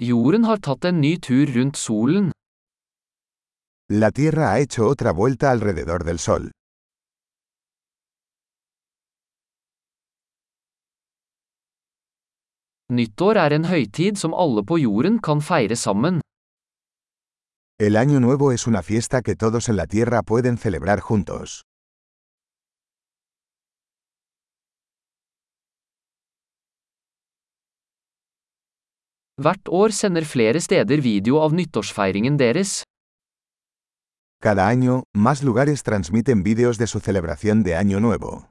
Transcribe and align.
Jorden 0.00 0.46
har 0.48 0.56
tatt 0.64 0.86
en 0.88 1.02
ny 1.02 1.18
tur 1.20 1.50
rundt 1.52 1.76
solen. 1.76 2.30
La 3.92 4.08
Tierra 4.10 4.46
ha 4.48 4.58
hecho 4.58 4.86
otra 4.88 5.12
vuelta 5.12 5.50
alrededor 5.50 6.04
del 6.08 6.18
Sol. 6.18 6.48
Nyttår 12.88 13.36
er 13.44 13.52
en 13.58 13.68
høytid 13.68 14.16
som 14.16 14.32
alle 14.32 14.64
på 14.64 14.80
jorden 14.80 15.20
kan 15.20 15.44
feire 15.44 15.76
sammen. 15.76 16.22
El 17.78 17.96
Año 17.96 18.20
Nuevo 18.20 18.52
es 18.52 18.66
una 18.66 18.82
fiesta 18.82 19.20
que 19.20 19.36
todos 19.36 19.68
en 19.68 19.76
la 19.76 19.86
Tierra 19.86 20.22
pueden 20.22 20.56
celebrar 20.56 21.00
juntos. 21.00 21.60
Hvert 29.40 29.70
år 29.72 29.88
sender 29.96 30.26
flere 30.28 30.60
steder 30.60 31.00
video 31.00 31.38
av 31.40 31.54
nyttårsfeiringen 31.56 32.34
deres. 32.36 32.82
Cada 34.44 34.66
año, 34.68 35.04
más 35.14 35.42
lugares 35.42 35.82
transmiten 35.82 36.42
vídeos 36.42 36.76
de 36.76 36.86
su 36.86 37.00
celebración 37.00 37.62
de 37.62 37.74
Año 37.74 38.00
Nuevo. 38.00 38.50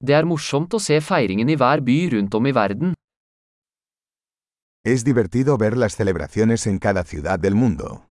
Det 0.00 0.14
er 0.18 0.26
morsomt 0.26 0.74
å 0.74 0.80
se 0.82 0.98
feiringen 1.00 1.48
i 1.48 1.54
hver 1.54 1.84
by 1.86 1.98
rundt 2.16 2.34
om 2.34 2.50
i 2.50 2.52
verden. 2.52 2.96
Es 4.84 5.04
divertido 5.04 5.56
ver 5.56 5.76
las 5.76 5.94
celebraciones 5.94 6.66
en 6.66 6.78
cada 6.78 7.04
ciudad 7.04 7.38
del 7.38 7.54
mundo. 7.54 8.06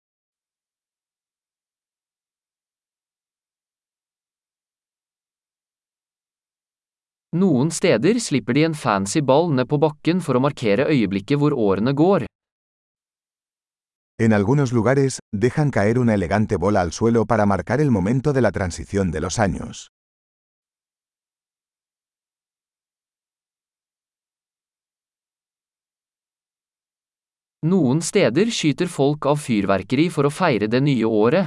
Noen 7.31 7.69
steder 7.69 8.17
slipper 8.17 8.55
de 8.57 8.63
en 8.65 8.73
fancy 8.73 9.21
ball 9.21 9.51
ned 9.53 9.67
på 9.69 9.77
bakken 9.77 10.17
for 10.17 10.33
å 10.33 10.39
markere 10.41 10.87
øyeblikket 10.89 11.37
hvor 11.37 11.53
årene 11.53 11.93
går. 11.93 12.25
En 14.19 14.33
algunos 14.33 14.73
lugares, 14.73 15.19
dejan 15.31 15.69
caer 15.69 15.99
una 16.01 16.15
elegante 16.17 16.57
bola 16.57 16.81
al 16.81 16.91
suelo 16.91 17.25
para 17.25 17.45
marcar 17.45 17.81
el 17.81 17.91
momento 17.91 18.33
de 18.33 18.41
la 18.41 18.51
transición 18.51 19.11
de 19.11 19.21
los 19.21 19.37
años. 19.37 19.91
Noen 27.61 28.01
steder 28.01 28.49
skyter 28.49 28.87
folk 28.89 29.29
av 29.29 29.37
fyrverkeri 29.37 30.09
for 30.09 30.25
å 30.25 30.33
feire 30.33 30.67
det 30.67 30.81
nye 30.81 31.05
året. 31.05 31.45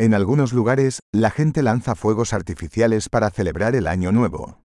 En 0.00 0.14
algunos 0.14 0.54
lugares, 0.54 1.00
la 1.12 1.30
gente 1.30 1.62
lanza 1.62 1.94
fuegos 1.94 2.32
artificiales 2.32 3.10
para 3.10 3.28
celebrar 3.28 3.76
el 3.76 3.86
Año 3.86 4.12
Nuevo. 4.12 4.62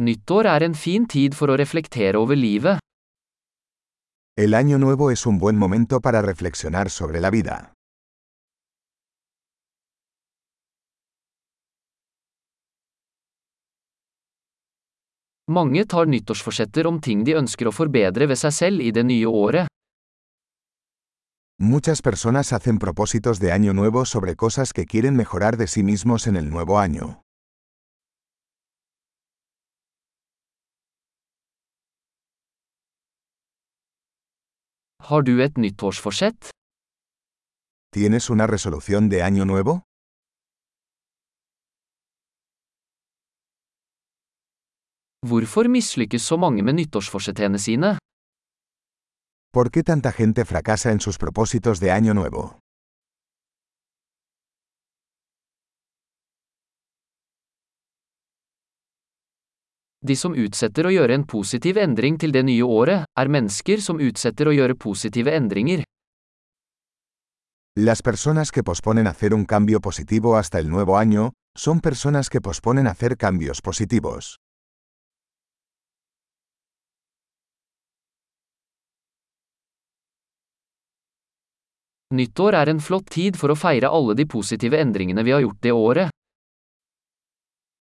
Nyttår 0.00 0.46
er 0.46 0.64
en 0.64 0.74
fin 0.74 1.06
tid 1.06 1.38
for 1.38 1.54
å 1.54 1.56
reflektere 1.56 2.18
over 2.18 2.36
livet. 2.36 2.80
El 4.36 4.54
Año 4.54 4.78
Nuevo 4.78 5.12
es 5.12 5.24
un 5.24 5.38
buen 5.38 5.56
momento 5.56 6.00
para 6.00 6.20
reflexionar 6.20 6.90
sobre 6.90 7.20
la 7.20 7.30
vida. 7.30 7.74
Mange 15.52 15.84
tar 15.84 16.06
nyttårsforsetter 16.08 16.86
om 16.88 16.98
ting 17.06 17.24
de 17.28 17.34
ønsker 17.36 17.68
å 17.68 17.72
forbedre 17.76 18.28
ved 18.30 18.38
seg 18.40 18.52
selv 18.56 18.80
i 18.80 18.92
det 18.96 19.02
nye 19.04 19.28
året. 19.28 19.68
Muchas 21.60 22.00
personas 22.00 22.52
hacen 22.56 22.78
propósitos 22.78 23.38
de 23.38 23.52
Año 23.52 23.74
Nuevo 23.74 24.04
sobre 24.06 24.34
cosas 24.34 24.72
que 24.72 24.86
quieren 24.86 25.14
mejorar 25.14 25.58
de 25.58 25.66
sí 25.66 25.82
mismos 25.82 26.26
en 26.26 26.36
el 26.36 26.48
nuevo 26.48 26.78
año. 26.78 27.20
Har 35.08 35.22
du 35.22 35.42
et 35.42 35.58
nyttårsforsett? 35.58 36.50
¿Tienes 37.92 38.30
una 38.30 38.46
resolución 38.46 39.10
de 39.10 39.22
Año 39.22 39.44
Nuevo? 39.44 39.82
Hvorfor 45.26 45.68
mislykkes 45.68 46.22
så 46.22 46.36
mange 46.36 46.62
med 46.62 46.74
nyttårsforsettene 46.74 47.58
sine? 47.58 47.90
¿Por 49.52 49.70
qué 49.70 49.82
tanta 49.82 50.10
gente 50.12 50.44
fracasa 50.44 50.90
en 50.90 51.00
sus 51.00 51.18
propósitos 51.18 51.78
de 51.80 51.90
Año 51.92 52.14
Nuevo? 52.14 52.58
De 60.00 60.16
som 60.16 60.34
utsetter 60.34 60.88
å 60.88 60.90
gjøre 60.90 61.14
en 61.14 61.24
positiv 61.24 61.78
endring 61.78 62.18
til 62.18 62.34
det 62.34 62.42
nye 62.42 62.66
året, 62.66 63.06
er 63.14 63.28
mennesker 63.30 63.78
som 63.78 64.02
utsetter 64.02 64.50
å 64.50 64.56
gjøre 64.58 64.74
positive 64.74 65.30
endringer. 65.30 65.84
Las 67.78 68.02
personas 68.02 68.50
que 68.50 68.64
posponen 68.64 69.06
hacer 69.06 69.34
un 69.34 69.44
cambio 69.44 69.80
positivo 69.80 70.36
hasta 70.36 70.58
el 70.58 70.68
nuevo 70.68 70.98
año, 70.98 71.30
son 71.56 71.80
personas 71.80 72.28
que 72.28 72.40
posponen 72.40 72.88
hacer 72.88 73.16
cambios 73.16 73.62
positivos. 73.62 74.38
Nyttår 82.12 82.52
er 82.52 82.68
en 82.68 82.80
flott 82.84 83.06
tid 83.08 83.38
for 83.40 83.54
å 83.54 83.56
feire 83.56 83.88
alle 83.88 84.12
de 84.12 84.26
positive 84.28 84.76
endringene 84.76 85.22
vi 85.24 85.32
har 85.32 85.40
gjort 85.40 85.62
det 85.64 85.72
året. 85.72 86.10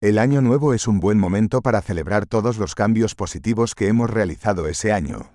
El 0.03 0.19
Año 0.19 0.41
Nuevo 0.41 0.73
es 0.73 0.85
un 0.87 0.99
buen 0.99 1.17
momento 1.17 1.61
para 1.61 1.81
celebrar 1.81 2.27
todos 2.27 2.59
los 2.59 2.75
cambios 2.75 3.15
positivos 3.15 3.73
que 3.73 3.87
hemos 3.87 4.09
realizado 4.09 4.67
ese 4.67 4.91
año. 4.91 5.33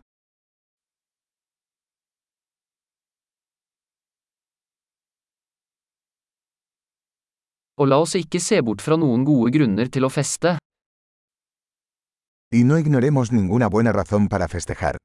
Og 7.81 7.89
la 7.89 7.99
oss 7.99 8.15
ikke 8.15 8.39
se 8.39 8.63
bort 8.63 8.83
fra 8.83 8.99
noen 8.99 9.25
gode 9.25 9.51
grunner 9.55 9.91
til 9.91 10.07
å 10.07 10.11
feste. 10.11 10.59
Y 12.53 12.65
no 12.65 12.79
ignoremos 12.79 13.33
ninguna 13.33 13.69
buena 13.69 13.93
razón 13.93 14.29
para 14.29 14.49
festejar. 14.49 14.99